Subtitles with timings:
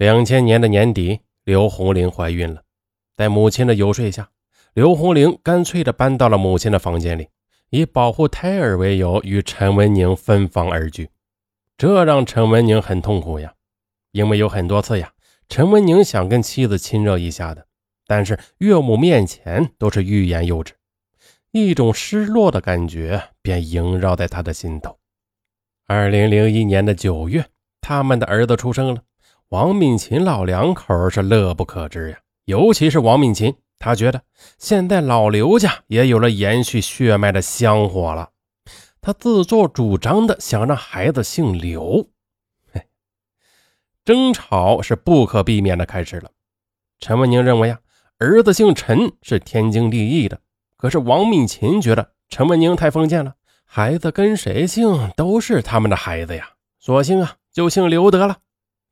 [0.00, 2.62] 两千年的年底，刘红玲怀孕了，
[3.18, 4.30] 在母亲的游说下，
[4.72, 7.28] 刘红玲干脆的搬到了母亲的房间里，
[7.68, 11.10] 以保护胎儿为由，与陈文宁分房而居。
[11.76, 13.52] 这让陈文宁很痛苦呀，
[14.12, 15.12] 因为有很多次呀，
[15.50, 17.66] 陈文宁想跟妻子亲热一下的，
[18.06, 20.72] 但是岳母面前都是欲言又止，
[21.52, 24.96] 一种失落的感觉便萦绕在他的心头。
[25.86, 27.44] 二零零一年的九月，
[27.82, 29.02] 他们的儿子出生了。
[29.50, 34.22] 王敏琴老两口是乐不可支呀，尤其是王敏琴，他觉得
[34.58, 38.30] 现在老刘家也有了延续血脉的香火了。
[39.00, 42.08] 他自作主张的想让孩子姓刘。
[42.72, 42.86] 嘿，
[44.04, 46.30] 争吵是不可避免的开始了。
[47.00, 47.80] 陈文宁认为啊，
[48.18, 50.38] 儿子姓陈是天经地义的，
[50.76, 58.36] 可是王敏琴觉得陈文宁太封建了，孩子跟谁姓都是他们的孩子呀，索性啊就姓刘得了。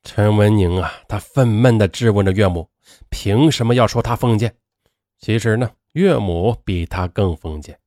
[0.03, 2.69] 陈文宁啊，他愤懑地质问着岳母
[3.11, 4.57] ：“凭什么要说他封建？”
[5.21, 7.79] 其实呢，岳母比他更封建，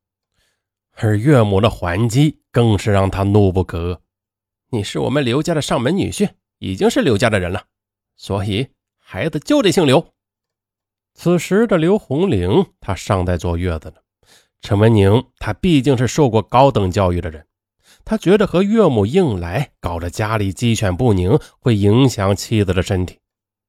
[0.94, 3.98] 而岳母的还击更是让他怒不可遏
[4.70, 7.64] ：“你是我们刘家的上门女婿，已经是刘家的人了，
[8.16, 10.06] 所以孩子就得姓刘。”
[11.14, 13.96] 此时的刘红玲，她尚在坐月子呢。
[14.60, 17.44] 陈文宁，他毕竟是受过高等教育的人。
[18.04, 23.18] 他觉得和岳母硬来，搞得家里鸡犬不宁，会影响妻子的身体。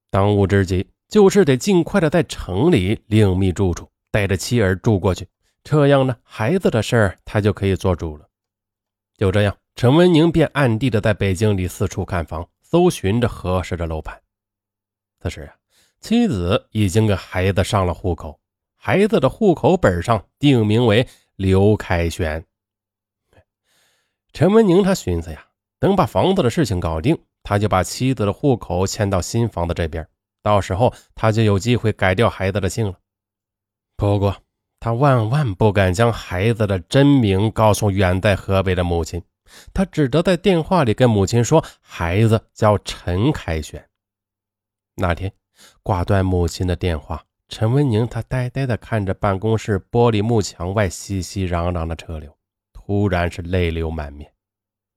[0.09, 5.27] 当务之急就是得尽快的在城里另觅住处，带着妻儿住过去。
[5.63, 8.27] 这样呢，孩子的事儿他就可以做主了。
[9.17, 14.19] 就这样，陈文宁便暗地的在北京里四处看房，搜寻着合适的楼盘。
[15.21, 15.55] 此时啊，
[16.01, 18.37] 妻子已经给孩子上了户口，
[18.75, 22.43] 孩子的户口本上定名为刘凯旋。
[24.33, 25.45] 陈文宁他寻思呀，
[25.79, 30.07] 等把房子的事情搞定，他就把妻子的户口迁到新房子这边，
[30.41, 32.97] 到时候他就有机会改掉孩子的姓了。
[33.95, 34.35] 不过
[34.79, 39.23] 他万万不敢将孩子的真名告诉远在河北的母亲，
[39.71, 43.87] 他只得在电话里跟母亲说，孩子叫陈凯旋。
[44.95, 45.31] 那天
[45.83, 52.35] 挂断母亲的电话，陈文宁他呆呆地看着办公室玻璃幕墙外熙熙攘攘的车流。
[52.85, 54.29] 突然是泪流满面，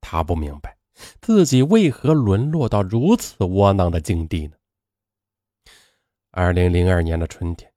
[0.01, 0.75] 他不明白
[1.21, 4.57] 自己为何沦落到如此窝囊的境地呢？
[6.31, 7.71] 二零零二年的春天，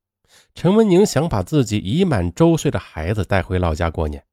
[0.53, 4.25] 陈文宁想把自己已满周岁的孩子带回老家过年，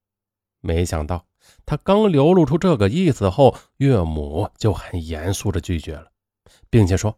[0.61, 1.27] 没想到
[1.63, 6.11] 他刚流露出这个意思后，岳母就很严肃的拒绝了，
[6.71, 7.15] 并且说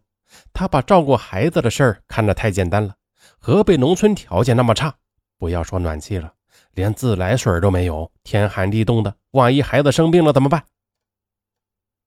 [0.51, 2.95] 他把照顾孩子的事儿看得太简单了。
[3.39, 4.97] 河北农村条件那么差，
[5.37, 6.33] 不要说暖气了。
[6.79, 10.63] 连自来水都没有，天寒地冻的，万一孩子生病了怎么办？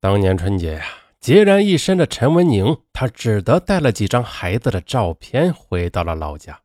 [0.00, 0.87] 当年春节呀，
[1.21, 6.59] 孑然一身的陈文宁，他只得带了几张孩子的照片回到了老家。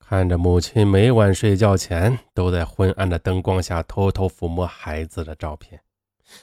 [0.00, 5.80] 看着母亲每晚睡觉前都在昏暗的灯光下偷偷抚摸孩子的照片，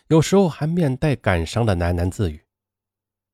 [0.07, 2.39] 有时候还面带感伤的喃喃自语，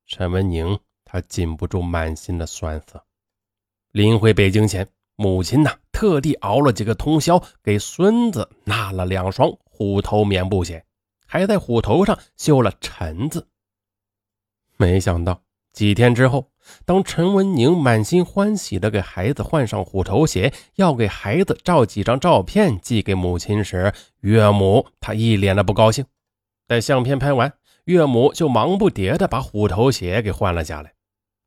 [0.07, 3.05] 陈文宁他禁不住满心的酸涩。
[3.91, 4.87] 临回北京前。
[5.21, 10.83] 母亲呢，特地熬了几个通宵，给孙子纳了两双虎头棉布鞋，
[11.27, 13.47] 还在虎头上绣了“陈”字。
[14.77, 15.43] 没想到
[15.73, 16.49] 几天之后，
[16.85, 26.03] 当陈文宁满心欢喜的给孩子换上虎头鞋，要给孩子照几张照片寄给母亲时，岳母她一脸的不高兴。
[26.65, 27.53] 待相片拍完，
[27.83, 30.93] 岳母就忙不迭的把虎头鞋给换了下来。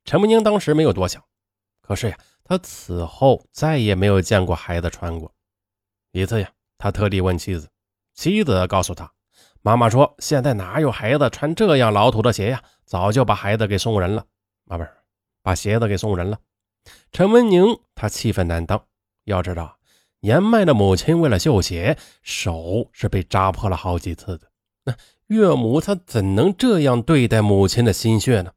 [0.05, 1.21] 陈文宁当时没有多想，
[1.81, 2.17] 可是呀。
[2.45, 5.35] 他此后再也没有见过孩子穿过。
[6.13, 7.69] 一次呀，他特地问妻子，
[8.15, 9.11] 妻子告诉他，
[9.63, 12.63] 妈妈说现在哪有孩子穿这样老土的鞋呀？
[12.85, 14.27] 早就把孩子给送人了。
[14.69, 14.91] 啊，不是，
[15.43, 16.39] 把鞋子给送人了。
[17.11, 18.87] 陈文宁他气愤难当。
[19.25, 19.79] 要知道，
[20.21, 24.51] 年迈的母亲为了绣鞋，手是被扎破了好几次的。
[24.85, 24.95] 那
[25.29, 28.53] 岳母她怎能这样对待母亲的心血呢？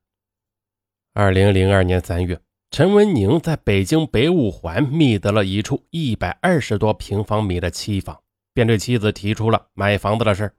[1.14, 2.38] 二零零二年三月。
[2.70, 8.20] 陈文宁在北京北五环觅得了一处一百二十多平方米的期房，
[8.54, 10.54] 便对妻子提出了买房子的事。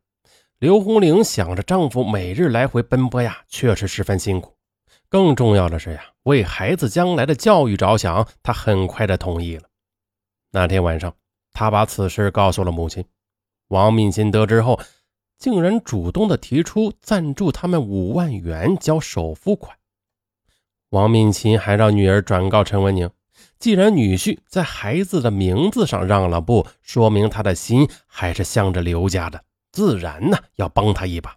[0.59, 4.57] 刘红玲想着丈夫每日来回奔波呀，确实十分辛苦。
[5.09, 9.65] 更重要的是呀，为孩子将来的教育着想，她很快的同意了。
[10.51, 11.15] 那天晚上，
[11.53, 13.05] 她把此事告诉了母亲。
[13.69, 14.81] 王敏琴得知后，
[15.39, 19.78] 竟然主动的提出赞助他们五万元交首付款。
[20.91, 23.11] 王敏琴还让女儿转告陈文宁，
[23.59, 31.37] 既然女婿在孩子的名字上让了步，说明他的心还是向着刘家的，自然呢要帮他一把。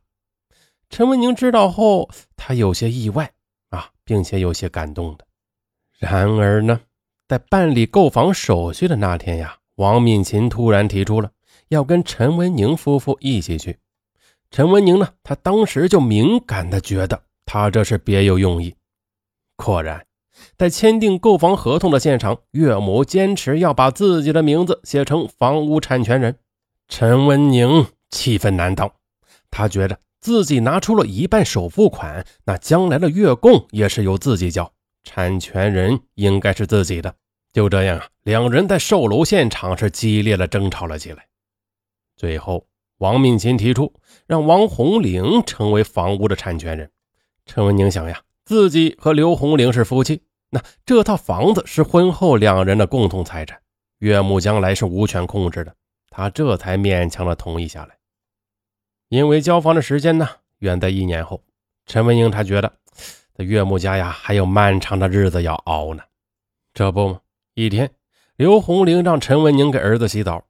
[0.90, 3.32] 陈文宁知道后，他有些意外
[3.70, 5.26] 啊，并且有些感动的。
[6.00, 6.80] 然而呢，
[7.28, 11.30] 在办理购房手续的那天呀，王敏琴突然提出了
[11.68, 13.78] 要跟陈文宁夫妇一起去。
[14.50, 18.74] 陈文宁呢，他当时就敏感的觉得他这是别有用意。
[19.64, 20.08] 果然，
[20.58, 26.40] 在签订购房合同的现场，岳母坚持要把自己的名字写成房屋产权人。
[26.88, 28.92] 陈文宁气愤难当，
[29.52, 34.74] 他觉得自己拿出了一半首付款，那将来的月供也是由自己交，
[35.04, 37.14] 产权人应该是自己的。
[37.54, 41.28] 就这样啊，两人在售楼现场是激烈的争吵了起来。
[42.18, 42.66] 最后，
[42.98, 43.94] 王敏琴提出
[44.26, 46.90] 让王红玲成为房屋的产权人。
[47.46, 48.22] 陈文宁想呀，
[48.52, 53.58] 自己和刘红玲是夫妻，那这套房子是婚后两人的共同财产，
[54.00, 55.74] 岳母将来是无权控制的。
[56.10, 57.96] 他这才勉强的同意下来，
[59.08, 60.28] 因为交房的时间呢
[60.60, 61.42] 远在一年后，
[61.86, 62.74] 陈文英他觉得
[63.34, 66.04] 在岳母家呀还有漫长的日子要熬呢。
[66.74, 67.18] 这不，
[67.54, 67.90] 一天，
[68.36, 70.44] 刘红玲让陈文英给儿子洗澡，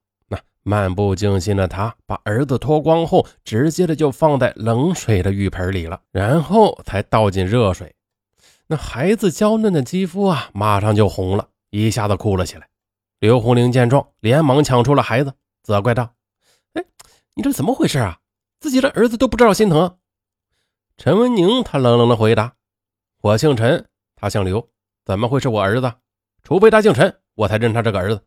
[0.64, 7.96] 漫不经心的他把儿子脱光后，直接的就放在冷水的浴盆里了，然后才倒进热水。
[8.68, 12.68] 那孩子娇嫩的肌肤啊，马上就红了，一下子哭了起来。
[13.20, 15.34] 刘红玲见状，连忙抢出了孩子。
[15.64, 16.14] 责怪道
[16.74, 16.84] ：“哎，
[17.36, 18.20] 你这怎么回事啊？
[18.60, 19.98] 自己的儿子都不知道心疼。”
[20.98, 22.54] 陈文宁他冷冷的回答
[23.22, 24.70] ：“我姓陈，他姓刘，
[25.06, 25.92] 怎么会是我儿子？
[26.44, 28.24] 除非他姓陈，我才认他这个儿子。”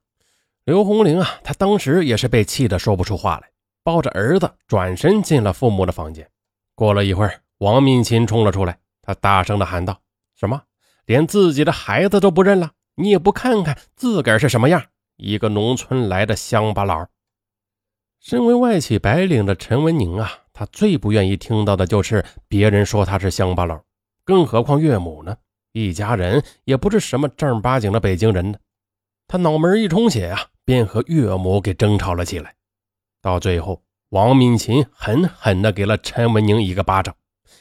[0.64, 3.50] 刘红玲啊，他当时也是被气得说不出话来，
[3.82, 6.26] 抱着儿子转身进了父母的房间。
[6.74, 10.00] 过了一会儿，王敏琴冲了出来，他大声的喊道
[10.34, 10.62] ：“什么？
[11.04, 12.72] 连自己的孩子都不认了？
[12.94, 14.82] 你也不看看自个儿是什么样？
[15.16, 17.08] 一个农村来的乡巴佬！”
[18.18, 23.82] 身为外企白领的陈文宁啊，他最不愿意听到的就是别人说他是乡巴佬，
[24.24, 25.36] 更何况岳母呢？
[25.72, 28.58] 一家人也不是什么正儿八经的北京人呢。
[29.26, 32.54] 他脑门一充血啊，便和岳母给争吵了起来。
[33.20, 37.14] 到最后，王敏琴狠狠地给了陈文宁一个巴掌，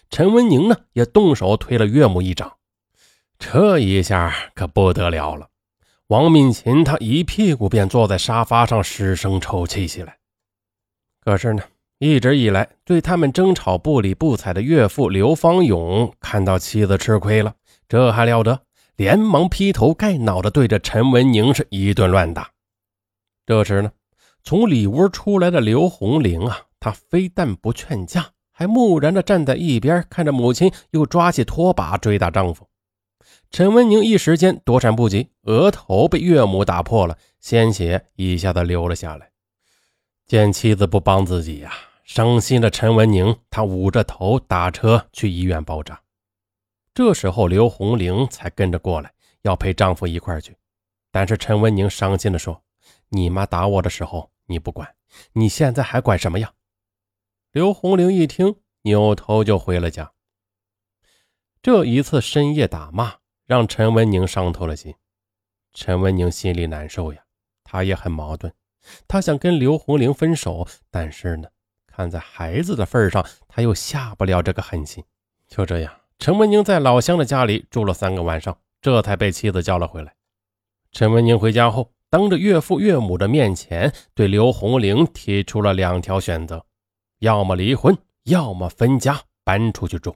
[0.10, 2.54] 陈文宁呢也动手推了岳母一掌。
[3.40, 5.50] 这一下可不得了了，
[6.08, 10.18] 王敏琴他一屁股便坐在沙发上，失声抽泣起来。
[11.20, 11.64] 可是呢，
[12.00, 17.56] 一直以来对他们争吵不理不睬的岳父刘方勇看到妻子吃亏了，
[17.90, 18.62] 这还了得，
[18.96, 22.53] 连忙劈头盖脑的对着陈文宁是一顿乱打。
[23.46, 23.92] 这时呢，
[24.44, 32.68] 从里屋出来的刘红玲啊，她非但不劝架，还木然的站在一边，看着母亲又抓起拖把追打丈夫。
[33.52, 39.30] 陈文宁一时间躲闪不及，额头被岳母打破了，鲜血一下子流了下来。
[40.26, 41.72] 见妻子不帮自己呀，
[42.04, 46.00] 伤心的陈文宁，他捂着头打车去医院包扎。
[46.94, 49.12] 这时候，刘红玲才跟着过来，
[49.42, 50.56] 要陪丈夫一块去。
[51.12, 52.60] 但是陈文宁伤心的说
[53.14, 54.96] ：“你妈打我的时候你不管，
[55.34, 56.52] 你现在还管什么呀？”
[57.54, 60.12] 刘红玲一听，扭头就回了家。
[61.62, 64.96] 这一次深夜打骂，让陈文宁伤透了心。
[65.74, 67.24] 陈文宁心里难受呀，
[67.64, 68.52] 他也很矛盾。
[69.08, 71.48] 他想跟刘红玲分手，但是呢，
[71.86, 75.04] 看在孩子的份上，他又下不了这个狠心。
[75.48, 80.16] 就这样，陈文宁在老乡的家里住了三个晚上，这才被妻子叫了回来。
[80.92, 86.64] 陈文宁回家后，当着岳父岳母的面前，对刘红玲提出了两条选择：
[87.18, 90.16] 要么离婚，要么分家搬出去住。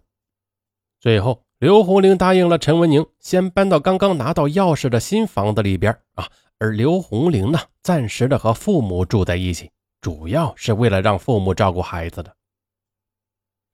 [0.99, 6.29] 最后，刘红玲答应了陈文宁，先搬到刚刚拿到钥匙的新房子里边啊。
[6.59, 12.31] 而刘红玲呢，暂时的和父母住在一起，主要是为了让父母照顾孩子的。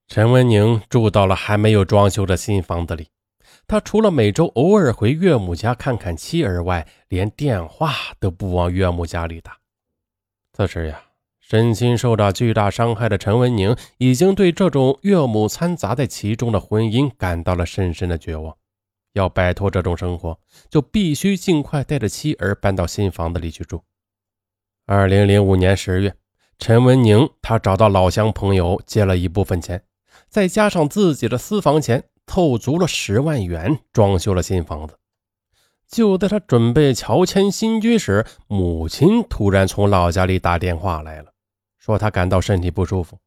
[0.08, 3.06] 陈文宁住到了还没有装修的新房子里，
[3.66, 9.58] 他除了每周偶尔回岳母家看看妻儿外，连电话都不往岳母家里打。
[10.52, 11.02] 此时呀，
[11.40, 18.56] 身心受到巨大伤害的陈文宁，已经对这种岳母掺杂在其中的婚姻感到了深深的绝望。
[19.14, 23.82] 要摆脱这种生活，就必须尽快带着妻儿搬到新房子里去住。
[24.86, 26.14] 二零零五年十月，
[26.58, 29.84] 陈文宁他找到老乡朋友借了一部分钱，
[30.28, 34.96] 再加上自己的私房钱，凑足了十万元，装修了新房子。
[35.86, 41.32] 就在他准备乔迁新居时，母亲突然从老家里打电话来了，
[41.78, 43.18] 说她感到身体不舒服。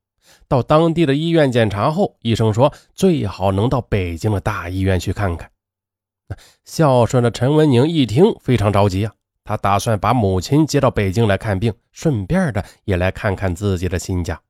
[0.48, 5.50] 到当地的医院检查后，医生说最好能到北京的大医院去看看。
[6.66, 9.14] 孝顺的陈文宁一听，非常着急啊！
[9.46, 14.42] 他打算把母亲接到北京来看病，顺便的也来看看自己的新家。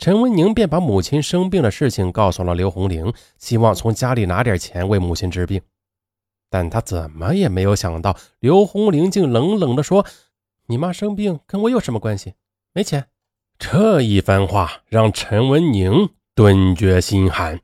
[0.00, 5.60] 陈文宁便把母亲生病的事情告诉了刘红玲，希望从家里拿点钱为母亲治病。
[6.48, 10.06] 但他怎么也没有想到，刘红玲竟冷冷地说
[10.68, 12.32] ：“你妈生病跟我有什么关系？
[12.72, 13.08] 没钱。”
[13.58, 17.60] 这一番话让陈文宁顿觉心寒。